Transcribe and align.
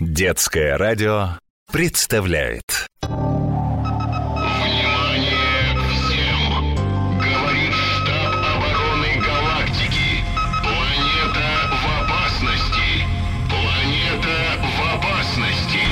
Детское 0.00 0.76
радио 0.78 1.30
представляет 1.72 2.86
Внимание 3.02 3.34
всем! 5.90 6.76
Говорит 7.18 7.74
штаб 7.74 8.32
обороны 8.32 9.20
галактики. 9.20 10.22
Планета 10.62 11.48
в 11.72 11.84
опасности. 12.00 12.88
Планета 13.50 14.38
в 14.62 14.78
опасности. 14.94 15.82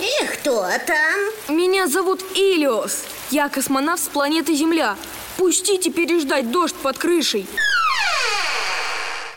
И 0.00 0.26
кто 0.34 0.68
там? 0.86 1.56
Меня 1.56 1.86
зовут 1.86 2.20
Илиос. 2.34 3.06
Я 3.30 3.48
космонавт 3.48 4.02
с 4.02 4.08
планеты 4.08 4.54
Земля. 4.54 4.96
Пустите 5.38 5.90
переждать 5.90 6.50
дождь 6.50 6.76
под 6.76 6.98
крышей. 6.98 7.46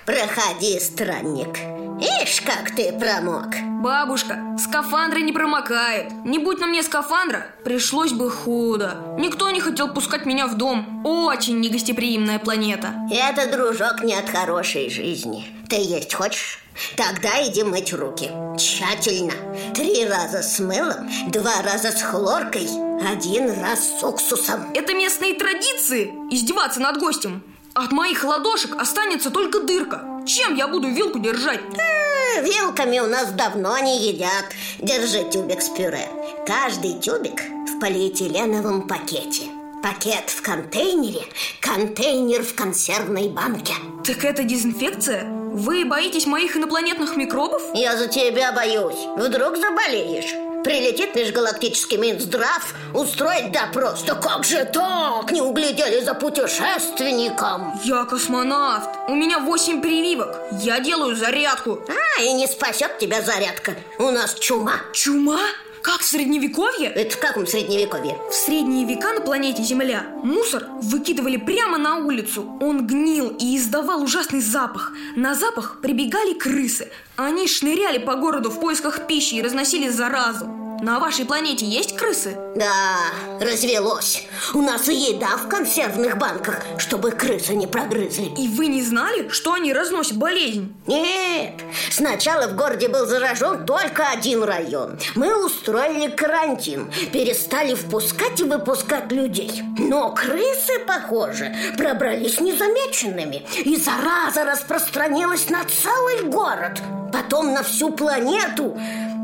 Проходи, 0.09 0.79
странник. 0.79 1.59
Ишь, 2.01 2.41
как 2.41 2.75
ты 2.75 2.91
промок. 2.91 3.49
Бабушка, 3.79 4.39
скафандры 4.57 5.21
не 5.21 5.31
промокают. 5.31 6.11
Не 6.25 6.39
будь 6.39 6.59
на 6.59 6.65
мне 6.65 6.81
скафандра, 6.81 7.45
пришлось 7.63 8.11
бы 8.11 8.31
худо. 8.31 8.97
Никто 9.19 9.51
не 9.51 9.59
хотел 9.59 9.93
пускать 9.93 10.25
меня 10.25 10.47
в 10.47 10.57
дом. 10.57 11.05
Очень 11.05 11.59
негостеприимная 11.59 12.39
планета. 12.39 12.95
Это, 13.11 13.51
дружок, 13.51 14.01
не 14.01 14.15
от 14.15 14.27
хорошей 14.31 14.89
жизни. 14.89 15.45
Ты 15.69 15.75
есть 15.75 16.15
хочешь? 16.15 16.57
Тогда 16.97 17.45
иди 17.47 17.61
мыть 17.61 17.93
руки. 17.93 18.31
Тщательно. 18.57 19.33
Три 19.75 20.07
раза 20.07 20.41
с 20.41 20.57
мылом, 20.57 21.07
два 21.27 21.61
раза 21.61 21.91
с 21.91 22.01
хлоркой, 22.01 22.67
один 23.07 23.61
раз 23.61 23.99
с 23.99 24.03
уксусом. 24.03 24.71
Это 24.73 24.95
местные 24.95 25.35
традиции 25.35 26.11
издеваться 26.31 26.79
над 26.79 26.97
гостем. 26.97 27.43
От 27.73 27.91
моих 27.91 28.23
ладошек 28.23 28.75
останется 28.79 29.29
только 29.31 29.59
дырка. 29.61 30.03
Чем 30.25 30.55
я 30.55 30.67
буду 30.67 30.89
вилку 30.89 31.19
держать? 31.19 31.61
Э, 31.77 32.41
Вилками 32.41 32.99
у 32.99 33.07
нас 33.07 33.31
давно 33.31 33.77
не 33.79 34.07
едят. 34.09 34.45
Держи 34.79 35.23
тюбик 35.29 35.61
с 35.61 35.69
пюре. 35.69 36.07
Каждый 36.45 36.99
тюбик 36.99 37.41
в 37.67 37.79
полиэтиленовом 37.79 38.87
пакете. 38.87 39.43
Пакет 39.81 40.29
в 40.29 40.41
контейнере, 40.41 41.21
контейнер 41.61 42.43
в 42.43 42.53
консервной 42.53 43.29
банке. 43.29 43.73
Так 44.03 44.25
это 44.25 44.43
дезинфекция? 44.43 45.23
Вы 45.23 45.85
боитесь 45.85 46.25
моих 46.25 46.57
инопланетных 46.57 47.15
микробов? 47.15 47.61
Я 47.73 47.95
за 47.97 48.07
тебя 48.07 48.51
боюсь. 48.51 48.99
Вдруг 49.15 49.55
заболеешь. 49.57 50.48
Прилетит 50.63 51.15
межгалактический 51.15 51.97
Минздрав 51.97 52.73
устроить 52.93 53.51
допрос. 53.51 54.03
Да 54.03 54.15
как 54.15 54.43
же 54.43 54.65
так? 54.65 55.31
Не 55.31 55.41
углядели 55.41 56.03
за 56.03 56.13
путешественником. 56.13 57.79
Я 57.83 58.03
космонавт. 58.03 58.89
У 59.07 59.15
меня 59.15 59.39
восемь 59.39 59.81
прививок. 59.81 60.35
Я 60.51 60.79
делаю 60.79 61.15
зарядку. 61.15 61.79
А, 61.87 62.21
и 62.21 62.33
не 62.33 62.47
спасет 62.47 62.97
тебя 62.97 63.21
зарядка. 63.21 63.75
У 63.99 64.11
нас 64.11 64.33
чума. 64.33 64.81
Чума? 64.93 65.39
Как 65.81 66.01
в 66.01 66.05
средневековье? 66.05 66.89
Это 66.89 67.15
в 67.15 67.19
каком 67.19 67.47
средневековье? 67.47 68.17
В 68.29 68.33
средние 68.33 68.85
века 68.85 69.13
на 69.13 69.21
планете 69.21 69.63
Земля 69.63 70.05
мусор 70.23 70.67
выкидывали 70.81 71.37
прямо 71.37 71.77
на 71.77 71.97
улицу. 71.97 72.57
Он 72.59 72.85
гнил 72.85 73.29
и 73.39 73.55
издавал 73.57 74.03
ужасный 74.03 74.41
запах. 74.41 74.91
На 75.15 75.35
запах 75.35 75.79
прибегали 75.81 76.33
крысы. 76.33 76.89
Они 77.15 77.47
шныряли 77.47 77.97
по 77.97 78.15
городу 78.15 78.49
в 78.49 78.59
поисках 78.59 79.07
пищи 79.07 79.35
и 79.35 79.41
разносили 79.41 79.89
заразу. 79.89 80.58
На 80.81 80.99
вашей 80.99 81.25
планете 81.25 81.65
есть 81.65 81.97
крысы? 81.97 82.37
Да, 82.55 82.97
развелось. 83.41 84.23
У 84.53 84.61
нас 84.61 84.87
и 84.87 84.95
еда 84.95 85.35
в 85.35 85.49
консервных 85.49 86.17
банках, 86.17 86.61
чтобы 86.77 87.11
крысы 87.11 87.53
не 87.55 87.67
прогрызли. 87.67 88.31
И 88.37 88.47
вы 88.47 88.67
не 88.67 88.81
знали, 88.81 89.27
что 89.27 89.53
они 89.53 89.73
разносят 89.73 90.17
болезнь? 90.17 90.73
Нет, 90.87 91.61
сначала 91.91 92.47
в 92.47 92.55
городе 92.55 92.87
был 92.87 93.05
заражен 93.05 93.65
только 93.65 94.07
один 94.07 94.43
район. 94.43 94.97
Мы 95.15 95.45
устроили 95.45 96.09
карантин, 96.09 96.89
перестали 97.11 97.75
впускать 97.75 98.39
и 98.39 98.43
выпускать 98.43 99.11
людей. 99.11 99.61
Но 99.77 100.11
крысы, 100.11 100.79
похоже, 100.87 101.53
пробрались 101.77 102.39
незамеченными, 102.39 103.45
и 103.65 103.75
зараза 103.75 104.45
распространилась 104.45 105.49
на 105.49 105.63
целый 105.65 106.23
город, 106.29 106.81
потом 107.11 107.53
на 107.53 107.63
всю 107.63 107.91
планету. 107.91 108.77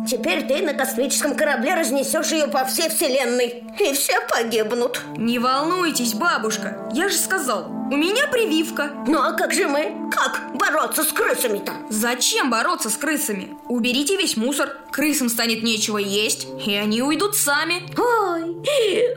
Теперь 0.07 0.45
ты 0.45 0.61
на 0.61 0.73
космическом 0.73 1.35
корабле 1.35 1.73
разнесешь 1.73 2.31
ее 2.31 2.47
по 2.47 2.63
всей 2.65 2.89
вселенной, 2.89 3.63
и 3.79 3.93
все 3.93 4.19
погибнут. 4.29 5.01
Не 5.17 5.39
волнуйтесь, 5.39 6.13
бабушка. 6.13 6.87
Я 6.93 7.09
же 7.09 7.17
сказал, 7.17 7.67
у 7.91 7.95
меня 7.97 8.27
прививка. 8.27 8.91
Ну 9.07 9.19
а 9.19 9.33
как 9.33 9.53
же 9.53 9.67
мы? 9.67 10.09
Как 10.11 10.55
бороться 10.55 11.03
с 11.03 11.07
крысами-то? 11.07 11.73
Зачем 11.89 12.51
бороться 12.51 12.89
с 12.89 12.97
крысами? 12.97 13.57
Уберите 13.67 14.15
весь 14.15 14.37
мусор, 14.37 14.77
крысам 14.91 15.29
станет 15.29 15.63
нечего 15.63 15.97
есть, 15.97 16.47
и 16.65 16.75
они 16.75 17.01
уйдут 17.01 17.35
сами. 17.35 17.83
Ой, 17.97 18.55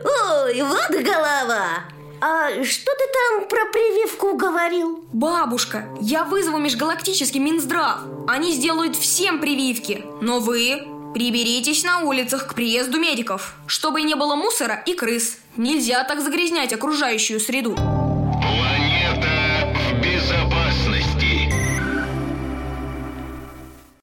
ой, 0.05 0.63
вот 0.63 1.03
голова. 1.03 1.85
А 2.21 2.49
что 2.65 2.91
ты 2.93 3.05
там 3.13 3.49
про 3.49 3.67
прививку 3.67 4.37
говорил? 4.37 5.05
Бабушка, 5.13 5.89
я 6.01 6.25
вызову 6.25 6.59
межгалактический 6.59 7.39
Минздрав. 7.39 8.01
Они 8.27 8.53
сделают 8.53 8.97
всем 8.97 9.41
прививки. 9.41 10.05
Но 10.21 10.41
вы 10.41 10.87
приберитесь 11.15 11.85
на 11.85 12.01
улицах 12.01 12.49
к 12.49 12.55
приезду 12.55 12.99
медиков, 12.99 13.55
чтобы 13.67 14.03
не 14.03 14.17
было 14.17 14.35
мусора 14.35 14.83
и 14.85 14.95
крыс. 14.95 15.39
Нельзя 15.57 16.03
так 16.05 16.21
загрязнять 16.21 16.73
окружающую 16.73 17.39
среду. 17.39 17.77